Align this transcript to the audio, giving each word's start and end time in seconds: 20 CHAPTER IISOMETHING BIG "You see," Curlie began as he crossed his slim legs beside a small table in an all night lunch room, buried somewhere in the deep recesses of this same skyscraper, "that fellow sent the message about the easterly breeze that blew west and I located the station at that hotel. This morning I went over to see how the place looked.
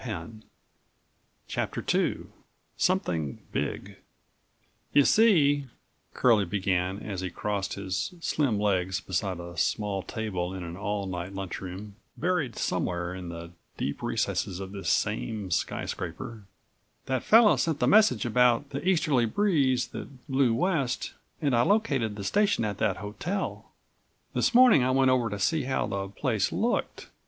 20 0.03 0.39
CHAPTER 1.47 1.83
IISOMETHING 1.83 3.37
BIG 3.51 3.97
"You 4.93 5.05
see," 5.05 5.67
Curlie 6.15 6.43
began 6.49 6.97
as 7.03 7.21
he 7.21 7.29
crossed 7.29 7.75
his 7.75 8.15
slim 8.19 8.59
legs 8.59 8.99
beside 8.99 9.39
a 9.39 9.55
small 9.57 10.01
table 10.01 10.55
in 10.55 10.63
an 10.63 10.75
all 10.75 11.05
night 11.05 11.35
lunch 11.35 11.61
room, 11.61 11.97
buried 12.17 12.55
somewhere 12.55 13.13
in 13.13 13.29
the 13.29 13.51
deep 13.77 14.01
recesses 14.01 14.59
of 14.59 14.71
this 14.71 14.89
same 14.89 15.51
skyscraper, 15.51 16.45
"that 17.05 17.21
fellow 17.21 17.55
sent 17.55 17.77
the 17.77 17.85
message 17.85 18.25
about 18.25 18.71
the 18.71 18.83
easterly 18.83 19.27
breeze 19.27 19.89
that 19.89 20.27
blew 20.27 20.51
west 20.51 21.13
and 21.43 21.55
I 21.55 21.61
located 21.61 22.15
the 22.15 22.23
station 22.23 22.65
at 22.65 22.79
that 22.79 22.97
hotel. 22.97 23.71
This 24.33 24.55
morning 24.55 24.81
I 24.83 24.89
went 24.89 25.11
over 25.11 25.29
to 25.29 25.37
see 25.37 25.65
how 25.65 25.85
the 25.85 26.07
place 26.07 26.51
looked. 26.51 27.11